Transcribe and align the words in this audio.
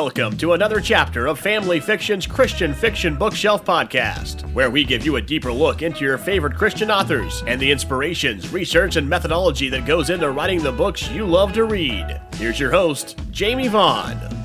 Welcome 0.00 0.36
to 0.38 0.52
another 0.52 0.80
chapter 0.80 1.26
of 1.26 1.40
Family 1.40 1.80
Fiction's 1.80 2.24
Christian 2.24 2.72
Fiction 2.72 3.16
Bookshelf 3.16 3.64
podcast, 3.64 4.42
where 4.54 4.70
we 4.70 4.84
give 4.84 5.04
you 5.04 5.16
a 5.16 5.20
deeper 5.20 5.52
look 5.52 5.82
into 5.82 6.04
your 6.04 6.16
favorite 6.16 6.54
Christian 6.54 6.88
authors 6.88 7.42
and 7.48 7.60
the 7.60 7.72
inspirations, 7.72 8.52
research, 8.52 8.94
and 8.94 9.08
methodology 9.08 9.68
that 9.70 9.86
goes 9.86 10.10
into 10.10 10.30
writing 10.30 10.62
the 10.62 10.70
books 10.70 11.10
you 11.10 11.26
love 11.26 11.52
to 11.54 11.64
read. 11.64 12.20
Here's 12.34 12.60
your 12.60 12.70
host, 12.70 13.18
Jamie 13.32 13.66
Vaughn. 13.66 14.37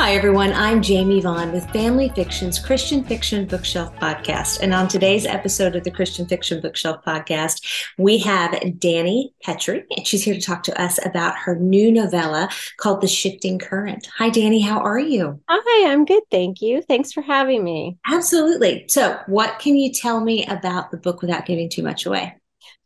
Hi, 0.00 0.14
everyone. 0.14 0.54
I'm 0.54 0.80
Jamie 0.80 1.20
Vaughn 1.20 1.52
with 1.52 1.70
Family 1.72 2.08
Fiction's 2.16 2.58
Christian 2.58 3.04
Fiction 3.04 3.44
Bookshelf 3.44 3.94
podcast. 3.96 4.60
And 4.62 4.72
on 4.72 4.88
today's 4.88 5.26
episode 5.26 5.76
of 5.76 5.84
the 5.84 5.90
Christian 5.90 6.26
Fiction 6.26 6.58
Bookshelf 6.62 7.04
podcast, 7.04 7.92
we 7.98 8.16
have 8.16 8.52
Dani 8.52 9.34
Pettrey, 9.44 9.84
and 9.94 10.06
she's 10.06 10.24
here 10.24 10.32
to 10.32 10.40
talk 10.40 10.62
to 10.62 10.82
us 10.82 10.98
about 11.04 11.36
her 11.36 11.54
new 11.54 11.92
novella 11.92 12.48
called 12.78 13.02
The 13.02 13.08
Shifting 13.08 13.58
Current. 13.58 14.08
Hi, 14.16 14.30
Dani. 14.30 14.64
How 14.64 14.80
are 14.80 14.98
you? 14.98 15.38
Hi, 15.50 15.92
I'm 15.92 16.06
good. 16.06 16.22
Thank 16.30 16.62
you. 16.62 16.80
Thanks 16.80 17.12
for 17.12 17.20
having 17.20 17.62
me. 17.62 17.98
Absolutely. 18.10 18.86
So, 18.88 19.20
what 19.26 19.58
can 19.58 19.76
you 19.76 19.92
tell 19.92 20.24
me 20.24 20.46
about 20.46 20.92
the 20.92 20.96
book 20.96 21.20
without 21.20 21.44
giving 21.44 21.68
too 21.68 21.82
much 21.82 22.06
away? 22.06 22.39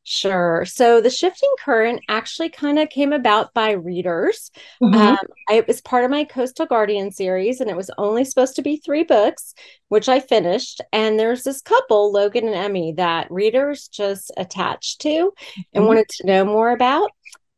Sure. 0.06 0.66
So 0.66 1.00
the 1.00 1.08
shifting 1.08 1.52
current 1.58 2.02
actually 2.08 2.50
kind 2.50 2.78
of 2.78 2.90
came 2.90 3.14
about 3.14 3.54
by 3.54 3.70
readers. 3.70 4.50
Mm-hmm. 4.82 4.94
Um, 4.94 5.18
I, 5.48 5.54
it 5.54 5.66
was 5.66 5.80
part 5.80 6.04
of 6.04 6.10
my 6.10 6.24
Coastal 6.24 6.66
Guardian 6.66 7.10
series, 7.10 7.60
and 7.60 7.70
it 7.70 7.76
was 7.76 7.90
only 7.96 8.26
supposed 8.26 8.54
to 8.56 8.62
be 8.62 8.76
three 8.76 9.02
books, 9.02 9.54
which 9.88 10.10
I 10.10 10.20
finished. 10.20 10.82
And 10.92 11.18
there's 11.18 11.42
this 11.42 11.62
couple, 11.62 12.12
Logan 12.12 12.46
and 12.46 12.54
Emmy, 12.54 12.92
that 12.98 13.30
readers 13.30 13.88
just 13.88 14.30
attached 14.36 15.00
to 15.02 15.32
and 15.56 15.64
mm-hmm. 15.74 15.84
wanted 15.86 16.08
to 16.10 16.26
know 16.26 16.44
more 16.44 16.70
about. 16.70 17.10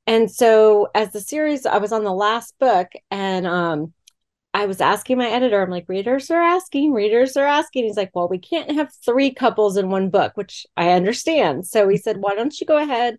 And 0.07 0.31
so, 0.31 0.87
as 0.95 1.11
the 1.11 1.21
series, 1.21 1.67
I 1.67 1.79
was 1.79 1.91
on 1.91 2.05
the 2.05 2.13
last 2.13 2.55
book, 2.61 2.93
and 3.11 3.45
um, 3.45 3.93
I 4.57 4.65
was 4.65 4.81
asking 4.81 5.19
my 5.19 5.29
editor, 5.29 5.63
I'm 5.63 5.69
like, 5.69 5.85
readers 5.87 6.31
are 6.31 6.41
asking, 6.41 6.95
readers 6.95 7.37
are 7.37 7.45
asking. 7.45 7.85
He's 7.85 7.99
like, 7.99 8.13
well, 8.15 8.27
we 8.27 8.39
can't 8.39 8.71
have 8.71 8.91
three 9.05 9.31
couples 9.35 9.77
in 9.77 9.91
one 9.91 10.09
book, 10.09 10.33
which 10.35 10.67
I 10.79 10.93
understand. 10.93 11.67
So 11.67 11.87
he 11.89 11.99
said, 11.99 12.17
why 12.17 12.35
don't 12.35 12.59
you 12.59 12.67
go 12.67 12.79
ahead 12.79 13.19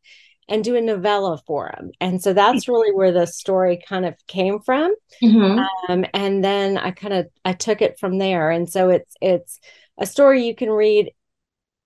and 0.50 0.64
do 0.64 0.76
a 0.76 0.82
novella 0.82 1.40
for 1.46 1.68
him? 1.68 1.92
And 2.02 2.24
so 2.24 2.34
that's 2.34 2.68
really 2.68 2.92
where 2.92 3.12
the 3.12 3.28
story 3.28 3.80
kind 3.88 4.08
of 4.08 4.16
came 4.26 4.62
from. 4.62 4.96
Mm-hmm. 5.22 5.60
Um, 5.92 6.06
and 6.12 6.44
then 6.44 6.76
I 6.76 6.90
kind 6.90 7.14
of 7.14 7.28
I 7.46 7.54
took 7.54 7.84
it 7.84 8.00
from 8.00 8.18
there. 8.18 8.50
And 8.50 8.68
so 8.68 8.90
it's 8.90 9.14
it's 9.22 9.60
a 10.00 10.08
story 10.08 10.44
you 10.44 10.56
can 10.56 10.72
read 10.72 11.12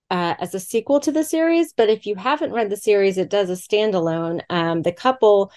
uh, 0.09 0.35
as 0.39 0.55
a 0.55 0.61
sequel 0.61 1.01
to 1.01 1.11
the 1.11 1.25
series. 1.25 1.73
But 1.73 1.89
if 1.89 2.05
you 2.05 2.15
haven't 2.15 2.53
read 2.53 2.69
the 2.69 2.77
series, 2.77 3.17
it 3.17 3.29
does 3.29 3.49
a 3.49 3.61
standalone. 3.61 4.43
Um, 4.49 4.81
the 4.81 4.93
couple 4.93 5.51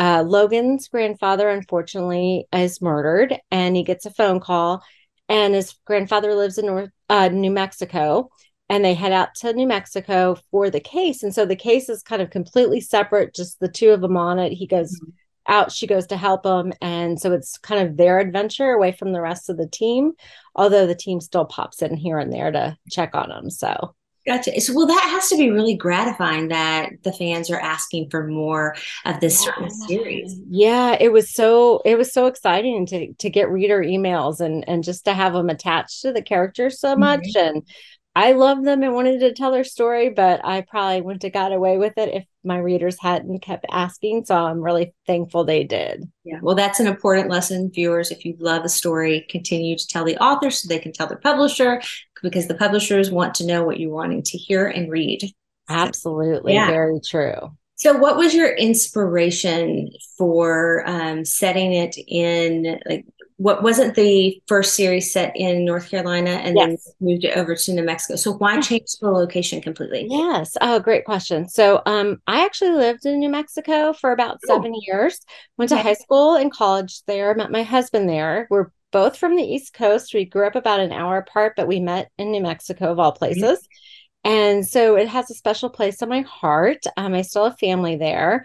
uh, 0.00 0.22
Logan's 0.22 0.88
grandfather, 0.88 1.50
unfortunately, 1.50 2.46
is 2.54 2.80
murdered, 2.80 3.36
and 3.50 3.76
he 3.76 3.82
gets 3.82 4.06
a 4.06 4.10
phone 4.10 4.40
call. 4.40 4.82
And 5.28 5.54
his 5.54 5.74
grandfather 5.84 6.34
lives 6.34 6.56
in 6.56 6.66
North 6.66 6.90
uh, 7.10 7.28
New 7.28 7.50
Mexico, 7.50 8.30
and 8.70 8.82
they 8.82 8.94
head 8.94 9.12
out 9.12 9.34
to 9.36 9.52
New 9.52 9.66
Mexico 9.66 10.38
for 10.50 10.70
the 10.70 10.80
case. 10.80 11.22
And 11.22 11.34
so 11.34 11.44
the 11.44 11.54
case 11.54 11.90
is 11.90 12.02
kind 12.02 12.22
of 12.22 12.30
completely 12.30 12.80
separate, 12.80 13.34
just 13.34 13.60
the 13.60 13.68
two 13.68 13.90
of 13.90 14.00
them 14.00 14.16
on 14.16 14.38
it. 14.38 14.54
He 14.54 14.66
goes 14.66 14.98
mm-hmm. 14.98 15.52
out, 15.52 15.70
she 15.70 15.86
goes 15.86 16.06
to 16.06 16.16
help 16.16 16.46
him, 16.46 16.72
and 16.80 17.20
so 17.20 17.32
it's 17.32 17.58
kind 17.58 17.86
of 17.86 17.98
their 17.98 18.20
adventure 18.20 18.70
away 18.70 18.92
from 18.92 19.12
the 19.12 19.20
rest 19.20 19.50
of 19.50 19.58
the 19.58 19.68
team. 19.68 20.12
Although 20.54 20.86
the 20.86 20.94
team 20.94 21.20
still 21.20 21.44
pops 21.44 21.82
in 21.82 21.94
here 21.94 22.18
and 22.18 22.32
there 22.32 22.50
to 22.50 22.78
check 22.90 23.14
on 23.14 23.28
them. 23.28 23.50
So 23.50 23.94
Gotcha. 24.26 24.60
So, 24.60 24.74
well, 24.74 24.86
that 24.86 25.08
has 25.10 25.28
to 25.28 25.36
be 25.36 25.50
really 25.50 25.74
gratifying 25.74 26.48
that 26.48 26.90
the 27.02 27.12
fans 27.12 27.50
are 27.50 27.60
asking 27.60 28.10
for 28.10 28.26
more 28.26 28.76
of 29.06 29.18
this 29.20 29.46
yeah. 29.46 29.68
series. 29.86 30.38
Yeah, 30.48 30.96
it 31.00 31.10
was 31.10 31.32
so 31.32 31.80
it 31.86 31.96
was 31.96 32.12
so 32.12 32.26
exciting 32.26 32.84
to 32.86 33.14
to 33.14 33.30
get 33.30 33.50
reader 33.50 33.82
emails 33.82 34.40
and 34.40 34.68
and 34.68 34.84
just 34.84 35.06
to 35.06 35.14
have 35.14 35.32
them 35.32 35.48
attached 35.48 36.02
to 36.02 36.12
the 36.12 36.22
characters 36.22 36.80
so 36.80 36.96
much. 36.96 37.20
Mm-hmm. 37.20 37.56
And 37.56 37.68
I 38.16 38.32
love 38.32 38.64
them 38.64 38.82
and 38.82 38.92
wanted 38.92 39.20
to 39.20 39.32
tell 39.32 39.52
their 39.52 39.64
story, 39.64 40.10
but 40.10 40.44
I 40.44 40.62
probably 40.62 41.00
wouldn't 41.00 41.22
have 41.22 41.32
got 41.32 41.52
away 41.52 41.78
with 41.78 41.96
it 41.96 42.12
if 42.12 42.24
my 42.42 42.58
readers 42.58 42.96
hadn't 43.00 43.38
kept 43.40 43.64
asking. 43.70 44.24
So 44.24 44.34
I'm 44.34 44.60
really 44.60 44.94
thankful 45.06 45.44
they 45.44 45.62
did. 45.62 46.10
Yeah. 46.24 46.40
Well, 46.42 46.56
that's 46.56 46.80
an 46.80 46.88
important 46.88 47.30
lesson, 47.30 47.70
viewers. 47.72 48.10
If 48.10 48.24
you 48.24 48.34
love 48.40 48.64
a 48.64 48.68
story, 48.68 49.26
continue 49.30 49.78
to 49.78 49.86
tell 49.86 50.04
the 50.04 50.18
author 50.18 50.50
so 50.50 50.66
they 50.66 50.80
can 50.80 50.92
tell 50.92 51.06
their 51.06 51.18
publisher 51.18 51.80
because 52.22 52.48
the 52.48 52.54
publishers 52.54 53.10
want 53.10 53.34
to 53.36 53.46
know 53.46 53.64
what 53.64 53.80
you're 53.80 53.92
wanting 53.92 54.22
to 54.22 54.38
hear 54.38 54.66
and 54.66 54.90
read. 54.90 55.32
Absolutely. 55.68 56.54
Yeah. 56.54 56.68
Very 56.68 57.00
true. 57.00 57.56
So, 57.76 57.96
what 57.96 58.16
was 58.16 58.34
your 58.34 58.54
inspiration 58.54 59.90
for 60.18 60.84
um, 60.86 61.24
setting 61.24 61.72
it 61.72 61.96
in 61.96 62.78
like 62.86 63.06
what 63.40 63.62
wasn't 63.62 63.94
the 63.94 64.38
first 64.46 64.74
series 64.74 65.10
set 65.10 65.34
in 65.34 65.64
North 65.64 65.88
Carolina 65.88 66.32
and 66.32 66.56
yes. 66.56 66.66
then 66.66 66.78
moved 67.00 67.24
it 67.24 67.38
over 67.38 67.54
to 67.54 67.72
New 67.72 67.82
Mexico. 67.82 68.16
So 68.16 68.32
why 68.32 68.60
change 68.60 68.98
the 69.00 69.10
location 69.10 69.62
completely? 69.62 70.06
Yes. 70.10 70.58
Oh, 70.60 70.78
great 70.78 71.06
question. 71.06 71.48
So 71.48 71.80
um, 71.86 72.20
I 72.26 72.44
actually 72.44 72.72
lived 72.72 73.06
in 73.06 73.18
New 73.18 73.30
Mexico 73.30 73.94
for 73.94 74.12
about 74.12 74.40
oh. 74.44 74.46
seven 74.46 74.74
years, 74.82 75.20
went 75.56 75.70
to 75.70 75.76
okay. 75.76 75.84
high 75.84 75.94
school 75.94 76.34
and 76.34 76.52
college 76.52 77.00
there, 77.06 77.34
met 77.34 77.50
my 77.50 77.62
husband 77.62 78.10
there. 78.10 78.46
We're 78.50 78.66
both 78.92 79.16
from 79.16 79.36
the 79.36 79.42
East 79.42 79.72
Coast. 79.74 80.14
We 80.14 80.24
grew 80.24 80.46
up 80.46 80.56
about 80.56 80.80
an 80.80 80.92
hour 80.92 81.18
apart, 81.18 81.54
but 81.56 81.68
we 81.68 81.80
met 81.80 82.10
in 82.18 82.30
New 82.30 82.42
Mexico 82.42 82.90
of 82.90 82.98
all 82.98 83.12
places. 83.12 83.58
Mm-hmm. 83.58 84.32
And 84.32 84.66
so 84.66 84.96
it 84.96 85.08
has 85.08 85.30
a 85.30 85.34
special 85.34 85.70
place 85.70 86.02
in 86.02 86.08
my 86.08 86.20
heart. 86.22 86.84
Um, 86.96 87.14
I 87.14 87.22
still 87.22 87.44
have 87.44 87.58
family 87.58 87.96
there. 87.96 88.44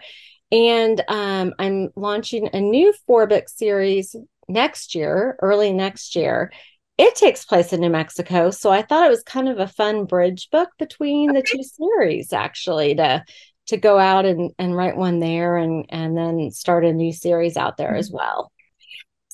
And 0.52 1.02
um, 1.08 1.54
I'm 1.58 1.90
launching 1.96 2.48
a 2.52 2.60
new 2.60 2.94
four 3.06 3.26
book 3.26 3.48
series 3.48 4.14
next 4.48 4.94
year, 4.94 5.36
early 5.42 5.72
next 5.72 6.16
year. 6.16 6.52
It 6.98 7.14
takes 7.14 7.44
place 7.44 7.72
in 7.72 7.80
New 7.80 7.90
Mexico. 7.90 8.50
So 8.50 8.70
I 8.70 8.82
thought 8.82 9.06
it 9.06 9.10
was 9.10 9.22
kind 9.22 9.48
of 9.48 9.58
a 9.58 9.68
fun 9.68 10.06
bridge 10.06 10.48
book 10.50 10.70
between 10.78 11.30
okay. 11.30 11.40
the 11.40 11.46
two 11.46 11.62
series, 11.62 12.32
actually, 12.32 12.94
to 12.94 13.24
to 13.66 13.76
go 13.76 13.98
out 13.98 14.24
and, 14.24 14.52
and 14.60 14.76
write 14.76 14.96
one 14.96 15.18
there 15.18 15.56
and 15.56 15.86
and 15.88 16.16
then 16.16 16.50
start 16.52 16.84
a 16.84 16.92
new 16.92 17.12
series 17.12 17.56
out 17.56 17.76
there 17.76 17.90
mm-hmm. 17.90 17.98
as 17.98 18.10
well. 18.10 18.52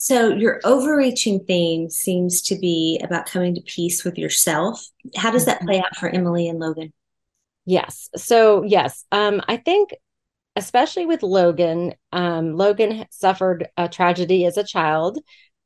So 0.02 0.30
your 0.30 0.60
overreaching 0.64 1.44
theme 1.46 1.88
seems 1.88 2.42
to 2.42 2.56
be 2.58 3.00
about 3.04 3.26
coming 3.26 3.54
to 3.54 3.60
peace 3.60 4.04
with 4.04 4.18
yourself. 4.18 4.84
How 5.14 5.30
does 5.30 5.44
that 5.44 5.60
play 5.60 5.78
out 5.78 5.94
for 5.94 6.08
Emily 6.08 6.48
and 6.48 6.58
Logan? 6.58 6.92
Yes. 7.66 8.08
So 8.16 8.64
yes, 8.64 9.04
um, 9.12 9.40
I 9.46 9.58
think 9.58 9.90
especially 10.56 11.06
with 11.06 11.22
Logan, 11.22 11.94
um, 12.10 12.56
Logan 12.56 13.06
suffered 13.10 13.68
a 13.76 13.88
tragedy 13.88 14.44
as 14.44 14.56
a 14.56 14.64
child, 14.64 15.20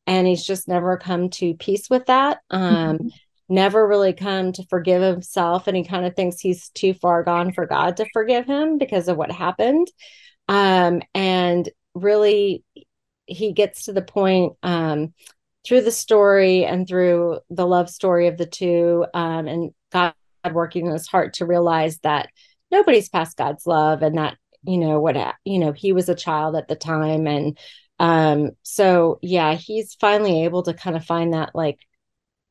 and 0.06 0.26
he's 0.26 0.44
just 0.44 0.68
never 0.68 0.98
come 0.98 1.30
to 1.30 1.54
peace 1.54 1.88
with 1.88 2.04
that. 2.04 2.40
Um, 2.50 2.98
mm-hmm. 2.98 3.08
Never 3.48 3.88
really 3.88 4.12
come 4.12 4.52
to 4.52 4.66
forgive 4.68 5.00
himself, 5.00 5.66
and 5.66 5.78
he 5.78 5.82
kind 5.82 6.04
of 6.04 6.14
thinks 6.14 6.40
he's 6.40 6.68
too 6.68 6.92
far 6.92 7.22
gone 7.22 7.54
for 7.54 7.64
God 7.64 7.96
to 7.96 8.06
forgive 8.12 8.44
him 8.44 8.76
because 8.76 9.08
of 9.08 9.16
what 9.16 9.32
happened. 9.32 9.90
Um, 10.46 11.00
and 11.14 11.66
really, 11.94 12.64
he 13.26 13.52
gets 13.52 13.84
to 13.84 13.92
the 13.92 14.02
point 14.02 14.54
um, 14.62 15.14
through 15.66 15.82
the 15.82 15.90
story 15.90 16.64
and 16.64 16.86
through 16.86 17.40
the 17.50 17.66
love 17.66 17.90
story 17.90 18.28
of 18.28 18.36
the 18.36 18.46
two, 18.46 19.06
um, 19.14 19.46
and 19.46 19.74
God 19.92 20.14
working 20.52 20.86
in 20.86 20.92
his 20.92 21.08
heart 21.08 21.34
to 21.34 21.46
realize 21.46 21.98
that 22.00 22.28
nobody's 22.70 23.08
past 23.08 23.36
God's 23.36 23.66
love, 23.66 24.02
and 24.02 24.18
that 24.18 24.36
you 24.66 24.78
know 24.78 25.00
what 25.00 25.16
you 25.44 25.58
know 25.58 25.72
he 25.72 25.92
was 25.92 26.08
a 26.08 26.14
child 26.14 26.56
at 26.56 26.68
the 26.68 26.76
time 26.76 27.26
and 27.26 27.58
um 27.98 28.50
so 28.62 29.18
yeah 29.22 29.54
he's 29.54 29.94
finally 29.94 30.44
able 30.44 30.62
to 30.62 30.74
kind 30.74 30.96
of 30.96 31.04
find 31.04 31.32
that 31.32 31.54
like 31.54 31.78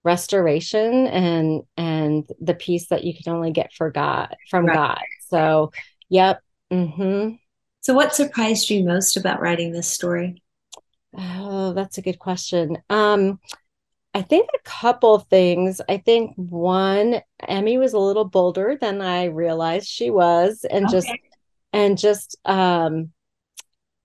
restoration 0.03 1.07
and 1.07 1.63
and 1.77 2.27
the 2.39 2.53
peace 2.53 2.87
that 2.87 3.03
you 3.03 3.13
can 3.13 3.33
only 3.33 3.51
get 3.51 3.73
for 3.73 3.91
god 3.91 4.35
from 4.49 4.65
right. 4.65 4.75
god 4.75 5.01
so 5.29 5.71
yep 6.09 6.41
mm-hmm. 6.71 7.35
so 7.81 7.93
what 7.93 8.15
surprised 8.15 8.69
you 8.69 8.83
most 8.83 9.17
about 9.17 9.41
writing 9.41 9.71
this 9.71 9.87
story 9.87 10.41
oh 11.65 11.73
that's 11.73 11.97
a 11.97 12.01
good 12.01 12.19
question 12.19 12.77
um 12.89 13.39
I 14.15 14.21
think 14.21 14.49
a 14.55 14.63
couple 14.63 15.19
things. 15.19 15.81
I 15.89 15.97
think 15.97 16.35
one, 16.37 17.19
Emmy 17.45 17.77
was 17.77 17.91
a 17.91 17.99
little 17.99 18.23
bolder 18.23 18.77
than 18.79 19.01
I 19.01 19.25
realized 19.25 19.89
she 19.89 20.09
was, 20.09 20.63
and 20.63 20.85
okay. 20.85 20.93
just 20.93 21.11
and 21.73 21.97
just 21.97 22.37
um, 22.45 23.11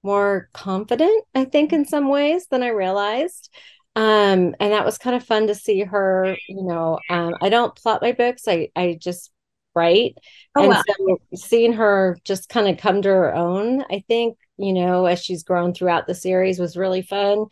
more 0.03 0.49
confident, 0.53 1.25
I 1.33 1.45
think, 1.45 1.73
in 1.73 1.87
some 1.87 2.09
ways 2.09 2.49
than 2.49 2.65
I 2.65 2.71
realized. 2.71 3.51
Um, 3.95 4.56
and 4.59 4.73
that 4.73 4.85
was 4.85 4.99
kind 4.99 5.15
of 5.15 5.23
fun 5.25 5.47
to 5.47 5.55
see 5.55 5.83
her. 5.85 6.37
You 6.49 6.65
know, 6.65 6.99
um, 7.09 7.37
I 7.41 7.49
don't 7.49 7.77
plot 7.77 8.03
my 8.03 8.11
books; 8.11 8.49
I 8.49 8.71
I 8.75 8.99
just 9.01 9.31
write. 9.77 10.17
Oh, 10.56 10.63
and 10.63 10.71
wow. 10.71 10.83
so 10.89 11.19
seeing 11.37 11.75
her 11.75 12.19
just 12.25 12.49
kind 12.49 12.67
of 12.67 12.79
come 12.79 13.01
to 13.03 13.09
her 13.09 13.33
own, 13.33 13.85
I 13.89 14.03
think, 14.09 14.39
you 14.62 14.73
know, 14.73 15.07
as 15.07 15.23
she's 15.23 15.43
grown 15.43 15.75
throughout 15.75 16.07
the 16.07 16.15
series 16.15 16.59
was 16.59 16.77
really 16.77 17.03
fun. 17.03 17.47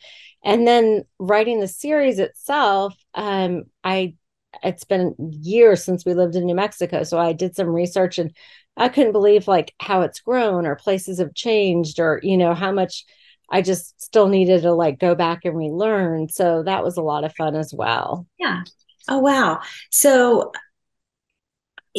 And 0.45 0.67
then 0.67 1.05
writing 1.19 1.61
the 1.61 1.69
series 1.69 2.19
itself, 2.19 2.95
um, 3.15 3.65
I 3.83 4.15
it's 4.63 4.85
been 4.85 5.15
years 5.43 5.85
since 5.85 6.05
we 6.05 6.15
lived 6.15 6.35
in 6.35 6.47
New 6.47 6.55
Mexico, 6.55 7.03
so 7.03 7.19
I 7.19 7.33
did 7.33 7.55
some 7.55 7.69
research 7.69 8.19
and 8.19 8.35
I 8.77 8.89
couldn't 8.89 9.13
believe 9.13 9.49
like 9.49 9.75
how 9.81 10.03
it's 10.03 10.21
grown 10.21 10.67
or 10.67 10.77
places 10.77 11.19
have 11.19 11.35
changed 11.35 11.99
or, 12.01 12.21
you 12.23 12.37
know, 12.37 12.55
how 12.55 12.73
much 12.73 13.05
I 13.51 13.63
just 13.63 14.01
still 14.01 14.29
needed 14.29 14.63
to 14.63 14.73
like 14.73 14.99
go 14.99 15.15
back 15.15 15.45
and 15.45 15.57
relearn. 15.57 16.29
So 16.29 16.63
that 16.63 16.85
was 16.85 16.97
a 16.97 17.03
lot 17.03 17.25
of 17.25 17.35
fun 17.35 17.57
as 17.57 17.73
well. 17.75 18.27
Yeah. 18.39 18.63
Oh, 19.09 19.19
wow. 19.19 19.61
So 19.91 20.53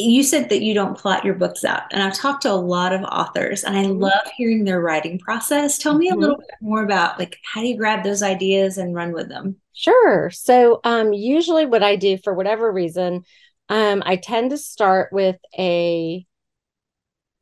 you 0.00 0.22
said 0.22 0.48
that 0.48 0.62
you 0.62 0.74
don't 0.74 0.96
plot 0.96 1.24
your 1.24 1.34
books 1.34 1.64
out 1.64 1.82
and 1.92 2.02
i've 2.02 2.14
talked 2.14 2.42
to 2.42 2.50
a 2.50 2.52
lot 2.52 2.92
of 2.92 3.02
authors 3.02 3.64
and 3.64 3.76
i 3.76 3.84
mm-hmm. 3.84 4.00
love 4.00 4.26
hearing 4.36 4.64
their 4.64 4.80
writing 4.80 5.18
process. 5.18 5.78
Tell 5.78 5.96
me 5.96 6.08
a 6.08 6.12
mm-hmm. 6.12 6.20
little 6.20 6.36
bit 6.36 6.50
more 6.60 6.82
about 6.82 7.18
like 7.18 7.38
how 7.44 7.60
do 7.60 7.66
you 7.66 7.76
grab 7.76 8.04
those 8.04 8.22
ideas 8.22 8.78
and 8.78 8.94
run 8.94 9.12
with 9.12 9.28
them? 9.28 9.56
Sure. 9.72 10.30
So 10.30 10.80
um, 10.84 11.12
usually 11.12 11.66
what 11.66 11.82
i 11.82 11.96
do 11.96 12.18
for 12.18 12.34
whatever 12.34 12.70
reason 12.70 13.24
um, 13.68 14.02
i 14.06 14.16
tend 14.16 14.50
to 14.50 14.58
start 14.58 15.12
with 15.12 15.36
a 15.58 16.26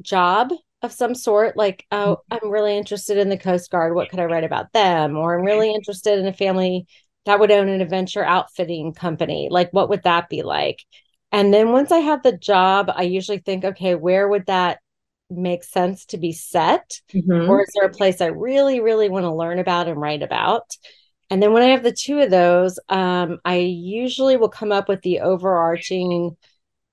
job 0.02 0.52
of 0.82 0.93
some 0.93 1.14
sort 1.14 1.56
like 1.56 1.84
oh 1.90 2.19
mm-hmm. 2.31 2.44
i'm 2.44 2.50
really 2.50 2.76
interested 2.76 3.19
in 3.19 3.28
the 3.28 3.38
coast 3.38 3.70
guard. 3.70 3.94
What 3.94 4.11
could 4.11 4.20
i 4.20 4.25
write 4.25 4.44
about 4.44 4.72
them? 4.72 5.16
Or 5.16 5.38
i'm 5.38 5.44
really 5.44 5.75
interested 5.75 6.19
in 6.19 6.26
a 6.26 6.32
family 6.32 6.87
that 7.26 7.40
would 7.40 7.50
own 7.50 7.69
an 7.69 7.82
adventure 7.82 8.25
outfitting 8.25 8.94
company. 8.94 9.49
Like 9.50 9.70
what 9.72 9.90
would 9.90 10.04
that 10.04 10.28
be 10.28 10.43
like 10.43 10.82
and 11.32 11.52
then 11.52 11.72
once 11.72 11.92
I 11.92 11.98
have 11.98 12.22
the 12.22 12.36
job, 12.36 12.90
I 12.94 13.02
usually 13.02 13.38
think, 13.38 13.64
okay, 13.64 13.94
where 13.94 14.28
would 14.28 14.46
that 14.46 14.78
make 15.30 15.62
sense 15.62 16.06
to 16.06 16.19
be 16.19 16.32
set? 16.32 17.00
Mm-hmm. 17.14 17.50
Or 17.50 17.62
is 17.62 17.69
there 17.75 17.88
a 17.88 17.92
place 17.92 18.20
I 18.20 18.26
really, 18.26 18.80
really 18.80 19.08
want 19.08 19.25
to 19.25 19.34
learn 19.34 19.58
about 19.58 19.88
and 19.88 20.00
write 20.00 20.22
about? 20.22 20.64
And 21.30 21.42
then 21.42 21.52
when 21.52 21.62
I 21.62 21.69
have 21.69 21.82
the 21.82 21.92
two 21.92 22.20
of 22.20 22.30
those, 22.30 22.78
um, 22.88 23.38
I 23.44 23.56
usually 23.56 24.36
will 24.38 24.48
come 24.48 24.72
up 24.72 24.88
with 24.88 25.02
the 25.02 25.20
overarching, 25.20 26.36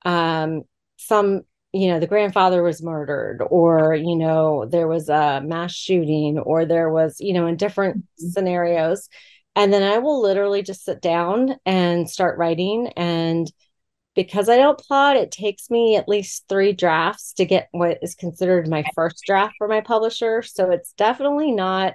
um, 0.03 0.63
some, 0.97 1.43
you 1.71 1.87
know, 1.87 1.99
the 1.99 2.07
grandfather 2.07 2.61
was 2.61 2.83
murdered, 2.83 3.41
or, 3.49 3.93
you 3.93 4.17
know, 4.17 4.65
there 4.65 4.87
was 4.87 5.07
a 5.07 5.41
mass 5.41 5.73
shooting, 5.73 6.37
or 6.39 6.65
there 6.65 6.89
was, 6.89 7.17
you 7.19 7.33
know, 7.33 7.47
in 7.47 7.55
different 7.55 7.97
mm-hmm. 7.97 8.27
scenarios. 8.29 9.07
And 9.55 9.71
then 9.71 9.83
I 9.83 9.99
will 9.99 10.21
literally 10.21 10.61
just 10.61 10.83
sit 10.83 11.01
down 11.01 11.55
and 11.65 12.09
start 12.09 12.37
writing 12.37 12.89
and 12.97 13.49
because 14.15 14.47
I 14.49 14.57
don't 14.57 14.79
plot, 14.79 15.17
it 15.17 15.29
takes 15.29 15.69
me 15.69 15.97
at 15.97 16.07
least 16.07 16.45
three 16.47 16.73
drafts 16.73 17.33
to 17.33 17.45
get 17.45 17.67
what 17.71 17.99
is 18.01 18.15
considered 18.15 18.67
my 18.67 18.83
first 18.95 19.23
draft 19.25 19.55
for 19.57 19.67
my 19.67 19.81
publisher. 19.81 20.41
So 20.41 20.71
it's 20.71 20.93
definitely 20.93 21.51
not 21.51 21.93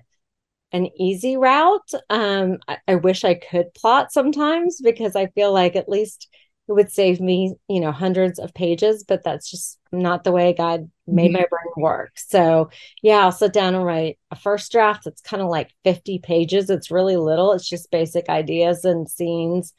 an 0.73 0.89
easy 0.99 1.37
route. 1.37 1.91
Um, 2.11 2.59
I, 2.69 2.79
I, 2.87 2.95
wish 2.97 3.25
I 3.25 3.35
could 3.35 3.75
plot 3.75 4.13
sometimes 4.13 4.81
because 4.81 5.17
I 5.17 5.27
feel 5.29 5.53
like 5.53 5.75
at 5.75 5.89
least 5.89 6.29
it 6.69 6.73
would 6.75 6.93
save 6.93 7.21
me, 7.21 7.55
you 7.69 7.81
know, 7.81 7.91
hundreds 7.91 8.39
of 8.39 8.55
pages, 8.55 9.03
but 9.03 9.25
that's 9.25 9.51
just 9.51 9.81
not 9.91 10.23
the 10.23 10.31
way 10.31 10.53
God 10.53 10.89
made 11.09 11.33
mm-hmm. 11.33 11.41
my 11.41 11.47
brain 11.51 11.73
work. 11.77 12.13
So 12.15 12.71
yeah, 13.03 13.19
I'll 13.25 13.33
sit 13.33 13.53
down 13.53 13.75
and 13.75 13.85
write 13.85 14.19
a 14.31 14.37
first 14.37 14.71
draft 14.71 15.05
that's 15.05 15.23
kind 15.23 15.43
of 15.43 15.49
like 15.49 15.73
50 15.83 16.21
pages. 16.21 16.71
It's 16.71 16.93
really 16.93 17.17
little. 17.17 17.53
It's 17.53 17.69
just 17.69 17.91
basic 17.91 18.29
ideas 18.29 18.85
and 18.85 19.09
scenes 19.09 19.73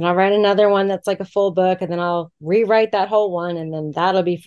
and 0.00 0.08
I'll 0.08 0.14
write 0.14 0.32
another 0.32 0.70
one 0.70 0.88
that's 0.88 1.06
like 1.06 1.20
a 1.20 1.26
full 1.26 1.50
book, 1.50 1.82
and 1.82 1.92
then 1.92 2.00
I'll 2.00 2.32
rewrite 2.40 2.92
that 2.92 3.08
whole 3.08 3.30
one, 3.30 3.58
and 3.58 3.70
then 3.70 3.92
that'll 3.94 4.22
be 4.22 4.42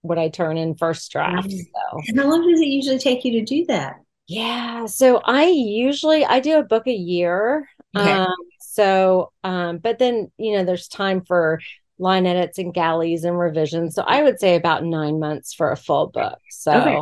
what 0.00 0.18
I 0.18 0.30
turn 0.30 0.56
in 0.56 0.76
first 0.76 1.12
draft. 1.12 1.50
So, 1.50 2.00
and 2.08 2.18
how 2.18 2.26
long 2.26 2.50
does 2.50 2.58
it 2.58 2.68
usually 2.68 2.98
take 2.98 3.22
you 3.22 3.32
to 3.32 3.44
do 3.44 3.66
that? 3.66 3.96
Yeah, 4.28 4.86
so 4.86 5.20
I 5.22 5.44
usually 5.44 6.24
I 6.24 6.40
do 6.40 6.58
a 6.58 6.62
book 6.62 6.86
a 6.86 6.92
year. 6.92 7.68
Okay. 7.94 8.10
Um, 8.10 8.34
so, 8.60 9.30
um, 9.44 9.76
but 9.76 9.98
then 9.98 10.32
you 10.38 10.56
know, 10.56 10.64
there's 10.64 10.88
time 10.88 11.22
for 11.22 11.60
line 11.98 12.24
edits 12.24 12.56
and 12.56 12.72
galleys 12.72 13.24
and 13.24 13.38
revisions. 13.38 13.94
So 13.94 14.04
I 14.06 14.22
would 14.22 14.40
say 14.40 14.54
about 14.56 14.84
nine 14.84 15.20
months 15.20 15.52
for 15.52 15.70
a 15.70 15.76
full 15.76 16.06
book. 16.06 16.38
So 16.48 16.72
okay. 16.72 16.98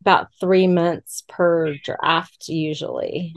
about 0.00 0.28
three 0.40 0.68
months 0.68 1.22
per 1.28 1.74
draft 1.74 2.48
usually. 2.48 3.34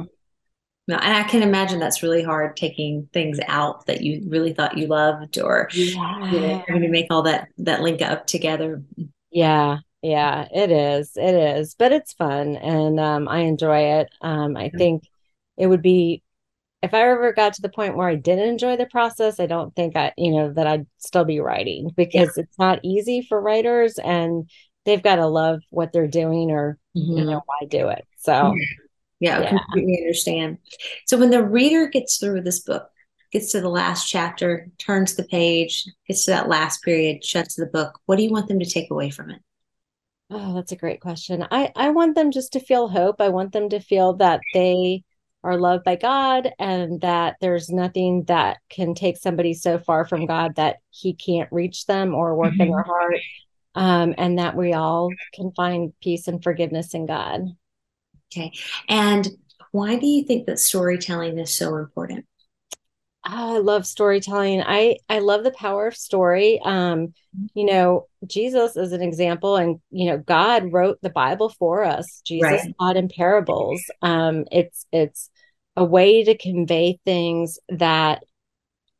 And 0.98 1.14
I 1.14 1.24
can 1.24 1.44
imagine 1.44 1.80
that's 1.80 2.04
really 2.04 2.24
hard 2.24 2.58
taking 2.58 3.10
things 3.14 3.40
out 3.48 3.86
that 3.86 4.02
you 4.02 4.24
really 4.28 4.54
thought 4.54 4.78
you 4.78 4.88
loved, 4.88 5.38
or 5.38 5.70
yeah. 5.74 6.32
you 6.32 6.40
know, 6.40 6.64
having 6.68 6.82
to 6.82 6.90
make 6.90 7.08
all 7.10 7.22
that 7.24 7.50
that 7.60 7.82
link 7.82 8.02
up 8.02 8.26
together. 8.28 8.82
Yeah, 9.32 9.80
yeah, 10.02 10.48
it 10.54 10.72
is. 10.72 11.12
It 11.16 11.36
is, 11.36 11.76
but 11.76 11.92
it's 11.92 12.14
fun, 12.14 12.56
and 12.56 13.00
um, 13.00 13.28
I 13.28 13.40
enjoy 13.40 14.00
it. 14.00 14.10
Um, 14.22 14.58
I 14.58 14.70
think 14.70 15.04
it 15.58 15.68
would 15.68 15.82
be 15.82 16.24
if 16.82 16.94
I 16.94 17.02
ever 17.02 17.34
got 17.34 17.54
to 17.54 17.62
the 17.62 17.70
point 17.70 17.98
where 17.98 18.08
I 18.08 18.16
didn't 18.16 18.48
enjoy 18.48 18.78
the 18.78 18.86
process. 18.86 19.40
I 19.40 19.46
don't 19.46 19.76
think 19.76 19.96
I, 19.96 20.14
you 20.18 20.32
know, 20.32 20.54
that 20.54 20.66
I'd 20.66 20.88
still 20.98 21.26
be 21.26 21.40
writing 21.40 21.92
because 21.96 22.34
yeah. 22.36 22.44
it's 22.44 22.58
not 22.58 22.80
easy 22.84 23.22
for 23.22 23.42
writers, 23.42 24.00
and 24.00 24.50
they've 24.86 25.04
got 25.04 25.18
to 25.18 25.28
love 25.28 25.62
what 25.70 25.92
they're 25.92 26.08
doing, 26.08 26.52
or 26.52 26.78
mm-hmm. 26.96 27.18
you 27.18 27.26
know, 27.26 27.44
why 27.46 27.68
do 27.68 27.90
it. 27.90 28.08
So. 28.18 28.56
Yeah, 29.20 29.42
yeah, 29.42 29.48
I 29.48 29.50
completely 29.50 29.98
understand. 30.02 30.60
So 31.08 31.18
when 31.18 31.30
the 31.30 31.44
reader 31.44 31.88
gets 31.88 32.18
through 32.18 32.42
this 32.42 32.60
book, 32.60 32.90
gets 33.32 33.52
to 33.52 33.62
the 33.62 33.70
last 33.70 34.08
chapter, 34.08 34.70
turns 34.78 35.16
the 35.16 35.24
page, 35.24 35.86
gets 36.08 36.26
to 36.26 36.32
that 36.32 36.48
last 36.48 36.84
period, 36.84 37.24
shuts 37.24 37.56
the 37.56 37.66
book, 37.66 38.00
what 38.06 38.16
do 38.16 38.24
you 38.24 38.32
want 38.32 38.48
them 38.48 38.60
to 38.60 38.66
take 38.66 38.90
away 38.92 39.10
from 39.10 39.30
it? 39.30 39.42
Oh, 40.32 40.54
that's 40.56 40.72
a 40.72 40.78
great 40.78 41.02
question. 41.02 41.46
I, 41.52 41.72
I 41.76 41.90
want 41.90 42.16
them 42.16 42.32
just 42.32 42.54
to 42.54 42.60
feel 42.60 42.88
hope. 42.88 43.20
I 43.20 43.30
want 43.30 43.52
them 43.52 43.70
to 43.70 43.80
feel 43.80 44.14
that 44.16 44.42
they 44.54 45.04
are 45.44 45.58
loved 45.58 45.84
by 45.84 45.96
God 45.96 46.52
and 46.60 47.02
that 47.02 47.38
there's 47.42 47.70
nothing 47.70 48.26
that 48.26 48.58
can 48.70 48.94
take 48.94 49.18
somebody 49.18 49.54
so 49.54 49.80
far 49.80 50.06
from 50.06 50.26
God 50.26 50.56
that 50.56 50.78
he 50.92 51.14
can't 51.14 51.52
reach 51.52 51.86
them 51.86 52.14
or 52.14 52.36
work 52.36 52.54
mm-hmm. 52.54 52.62
in 52.62 52.72
their 52.72 52.84
heart. 52.84 53.16
Um, 53.76 54.16
and 54.18 54.40
that 54.40 54.58
we 54.58 54.74
all 54.74 55.10
can 55.34 55.52
find 55.52 55.94
peace 56.02 56.28
and 56.28 56.44
forgiveness 56.44 56.94
in 56.96 57.06
God. 57.06 57.42
Okay. 58.32 58.52
And 58.88 59.28
why 59.72 59.98
do 59.98 60.08
you 60.08 60.24
think 60.24 60.48
that 60.48 60.60
storytelling 60.60 61.38
is 61.38 61.54
so 61.54 61.78
important? 61.78 62.26
Oh, 63.28 63.56
I 63.56 63.60
love 63.60 63.86
storytelling. 63.86 64.64
I 64.66 64.98
I 65.10 65.20
love 65.20 65.44
the 65.44 65.52
power 65.52 65.88
of 65.88 65.96
story. 65.96 66.60
Um, 66.64 67.14
you 67.54 67.66
know, 67.66 68.08
Jesus 68.26 68.78
is 68.78 68.92
an 68.94 69.02
example, 69.02 69.58
and 69.58 69.80
you 69.92 70.10
know, 70.10 70.18
God 70.18 70.72
wrote 70.72 71.00
the 71.02 71.10
Bible 71.10 71.50
for 71.50 71.84
us. 71.84 72.22
Jesus 72.26 72.44
right. 72.44 72.74
taught 72.80 72.98
in 72.98 73.10
parables. 73.10 73.82
Um, 74.02 74.46
it's 74.52 74.86
it's 74.92 75.30
a 75.76 75.84
way 75.84 76.24
to 76.24 76.38
convey 76.38 77.00
things 77.06 77.60
that 77.70 78.24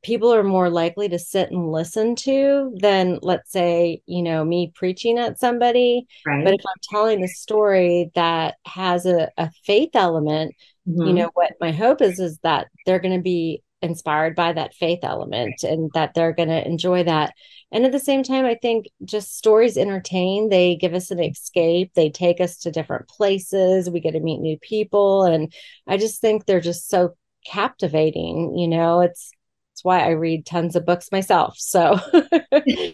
people 0.02 0.34
are 0.34 0.44
more 0.44 0.70
likely 0.70 1.10
to 1.10 1.20
sit 1.20 1.52
and 1.52 1.72
listen 1.72 2.16
to 2.16 2.74
than 2.80 3.20
let's 3.22 3.52
say 3.52 4.02
you 4.06 4.22
know 4.22 4.44
me 4.44 4.72
preaching 4.76 5.18
at 5.18 5.40
somebody. 5.40 6.08
Right. 6.26 6.44
but 6.44 6.54
if 6.54 6.62
i'm 6.66 6.82
telling 6.84 7.24
a 7.24 7.28
story 7.28 8.12
that 8.16 8.56
has 8.66 9.06
a, 9.06 9.30
a 9.38 9.52
faith 9.66 9.92
element 9.94 10.56
mm-hmm. 10.88 11.08
you 11.08 11.14
know 11.14 11.32
what 11.34 11.54
my 11.60 11.72
hope 11.72 12.02
is 12.02 12.20
is 12.20 12.40
that 12.44 12.68
they're 12.86 13.00
going 13.00 13.16
to 13.16 13.22
be 13.22 13.62
inspired 13.82 14.36
by 14.36 14.54
that 14.54 14.74
faith 14.74 15.00
element 15.04 15.64
and 15.64 15.90
that 15.94 16.14
they're 16.14 16.34
going 16.34 16.50
to 16.50 16.68
enjoy 16.68 17.04
that. 17.04 17.34
And 17.72 17.86
at 17.86 17.92
the 17.92 18.00
same 18.00 18.24
time 18.24 18.46
i 18.46 18.56
think 18.56 18.88
just 19.06 19.38
stories 19.38 19.78
entertain. 19.78 20.50
They 20.50 20.76
give 20.76 20.94
us 20.94 21.12
an 21.12 21.20
escape. 21.20 21.94
They 21.94 22.10
take 22.10 22.42
us 22.42 22.58
to 22.60 22.72
different 22.72 23.08
places. 23.08 23.90
We 23.90 24.00
get 24.00 24.12
to 24.12 24.20
meet 24.20 24.40
new 24.40 24.58
people. 24.58 25.24
And 25.24 25.54
i 25.88 25.98
just 25.98 26.22
think 26.22 26.46
they're 26.46 26.60
just 26.60 26.90
so 26.90 27.16
captivating 27.46 28.58
you 28.58 28.68
know? 28.68 29.02
It's 29.02 29.32
that's 29.80 29.86
why 29.86 30.02
I 30.02 30.10
read 30.10 30.46
tons 30.46 30.76
of 30.76 30.86
books 30.86 31.10
myself. 31.10 31.56
So, 31.58 31.98
so 32.12 32.94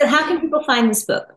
how 0.00 0.26
can 0.26 0.40
people 0.40 0.64
find 0.64 0.90
this 0.90 1.04
book? 1.04 1.36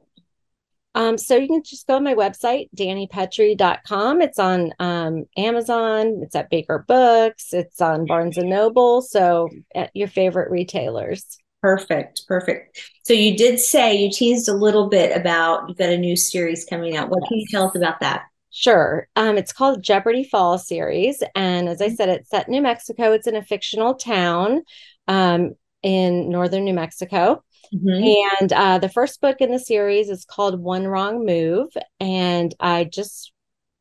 Um, 0.96 1.18
so 1.20 1.36
you 1.36 1.48
can 1.48 1.62
just 1.64 1.86
go 1.86 1.98
on 1.98 2.04
my 2.04 2.16
website, 2.16 2.70
danipettrey.com. 2.76 4.22
It's 4.22 4.40
on 4.40 4.74
um, 4.80 5.26
Amazon, 5.38 6.22
it's 6.24 6.36
at 6.36 6.50
Baker 6.50 6.84
Books, 6.88 7.54
it's 7.54 7.82
on 7.82 8.08
Barnes 8.08 8.38
and 8.38 8.50
Noble. 8.50 9.04
So 9.04 9.50
at 9.76 9.92
your 9.94 10.08
favorite 10.08 10.50
retailers. 10.50 11.38
Perfect. 11.62 12.24
Perfect. 12.28 12.80
So 13.04 13.14
you 13.14 13.38
did 13.38 13.60
say 13.60 13.96
you 13.96 14.10
teased 14.10 14.50
a 14.50 14.54
little 14.54 14.88
bit 14.90 15.16
about 15.16 15.68
you've 15.68 15.78
got 15.78 15.90
a 15.90 15.98
new 15.98 16.16
series 16.16 16.66
coming 16.66 16.96
out. 16.98 17.10
What 17.10 17.22
yes. 17.24 17.30
can 17.30 17.38
you 17.40 17.46
tell 17.52 17.68
us 17.68 17.76
about 17.76 18.00
that? 18.00 18.24
Sure. 18.58 19.10
Um, 19.18 19.38
it's 19.38 19.52
called 19.52 19.84
Jeopardy 19.84 20.24
Fall 20.24 20.58
series. 20.58 21.22
And 21.36 21.68
as 21.68 21.82
I 21.82 21.88
mm-hmm. 21.88 21.96
said, 21.96 22.08
it's 22.08 22.30
set 22.30 22.48
in 22.48 22.54
New 22.54 22.62
Mexico. 22.62 23.12
It's 23.12 23.28
in 23.28 23.36
a 23.36 23.44
fictional 23.44 23.96
town 23.96 24.62
um, 25.10 25.56
in 25.84 26.30
northern 26.30 26.64
New 26.64 26.74
Mexico. 26.74 27.44
Mm-hmm. 27.74 28.40
And 28.40 28.54
uh, 28.54 28.78
the 28.78 28.88
first 28.88 29.20
book 29.20 29.42
in 29.42 29.52
the 29.52 29.60
series 29.60 30.10
is 30.10 30.24
called 30.24 30.62
One 30.62 30.88
Wrong 30.88 31.26
Move. 31.26 31.68
And 32.00 32.56
I 32.62 32.86
just 32.86 33.34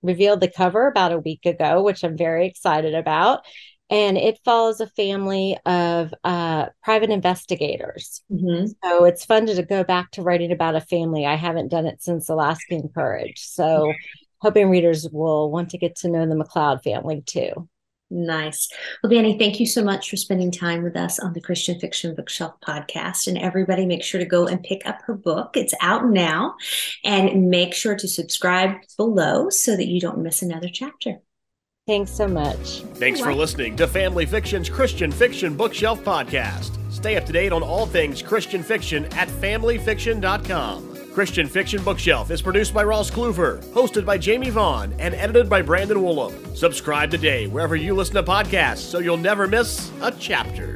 revealed 0.02 0.40
the 0.40 0.50
cover 0.50 0.88
about 0.88 1.12
a 1.12 1.20
week 1.20 1.46
ago, 1.46 1.80
which 1.80 2.02
I'm 2.02 2.16
very 2.16 2.48
excited 2.48 2.96
about. 2.96 3.44
And 3.90 4.16
it 4.16 4.40
follows 4.44 4.80
a 4.80 4.88
family 4.88 5.56
of 5.66 6.12
uh, 6.24 6.66
private 6.82 7.10
investigators. 7.10 8.24
Mm-hmm. 8.28 8.72
So 8.82 9.04
it's 9.04 9.24
fun 9.24 9.46
to, 9.46 9.54
to, 9.54 9.62
go 9.62 9.84
back 9.84 10.10
to 10.12 10.22
writing 10.22 10.50
about 10.50 10.74
a 10.74 10.80
family. 10.80 11.26
I 11.26 11.36
haven't 11.36 11.68
done 11.68 11.86
it 11.86 12.02
since 12.02 12.28
Alaskan 12.28 12.88
Courage. 12.92 13.38
So 13.38 13.92
hoping 14.44 14.68
readers 14.68 15.08
will 15.10 15.50
want 15.50 15.70
to 15.70 15.78
get 15.78 15.96
to 15.96 16.08
know 16.08 16.28
the 16.28 16.34
McLeod 16.34 16.84
family 16.84 17.22
too. 17.22 17.68
Nice. 18.10 18.68
Well, 19.02 19.10
Dani, 19.10 19.38
thank 19.38 19.58
you 19.58 19.66
so 19.66 19.82
much 19.82 20.10
for 20.10 20.16
spending 20.16 20.50
time 20.52 20.82
with 20.82 20.96
us 20.96 21.18
on 21.18 21.32
the 21.32 21.40
Christian 21.40 21.80
Fiction 21.80 22.14
Bookshelf 22.14 22.54
podcast. 22.60 23.26
And 23.26 23.38
everybody, 23.38 23.86
make 23.86 24.04
sure 24.04 24.20
to 24.20 24.26
go 24.26 24.46
and 24.46 24.62
pick 24.62 24.86
up 24.86 25.00
her 25.06 25.14
book. 25.14 25.56
It's 25.56 25.74
out 25.80 26.06
now. 26.08 26.54
And 27.02 27.48
make 27.48 27.74
sure 27.74 27.96
to 27.96 28.06
subscribe 28.06 28.76
below 28.98 29.48
so 29.48 29.74
that 29.76 29.88
you 29.88 30.00
don't 30.00 30.22
miss 30.22 30.42
another 30.42 30.68
chapter. 30.70 31.16
Thanks 31.86 32.12
so 32.12 32.28
much. 32.28 32.82
Thanks 32.94 33.20
for 33.20 33.34
listening 33.34 33.74
to 33.76 33.88
Family 33.88 34.26
Fiction's 34.26 34.68
Christian 34.68 35.10
Fiction 35.10 35.56
Bookshelf 35.56 36.04
podcast. 36.04 36.78
Stay 36.92 37.16
up 37.16 37.24
to 37.26 37.32
date 37.32 37.52
on 37.52 37.62
all 37.62 37.86
things 37.86 38.22
Christian 38.22 38.62
fiction 38.62 39.06
at 39.06 39.28
familyfiction.com. 39.28 40.93
Christian 41.14 41.46
Fiction 41.46 41.80
Bookshelf 41.84 42.32
is 42.32 42.42
produced 42.42 42.74
by 42.74 42.82
Ross 42.82 43.08
Kluver, 43.08 43.64
hosted 43.66 44.04
by 44.04 44.18
Jamie 44.18 44.50
Vaughn, 44.50 44.92
and 44.98 45.14
edited 45.14 45.48
by 45.48 45.62
Brandon 45.62 45.98
Woolham. 45.98 46.56
Subscribe 46.56 47.08
today 47.08 47.46
wherever 47.46 47.76
you 47.76 47.94
listen 47.94 48.16
to 48.16 48.22
podcasts 48.24 48.78
so 48.78 48.98
you'll 48.98 49.16
never 49.16 49.46
miss 49.46 49.92
a 50.02 50.10
chapter. 50.10 50.73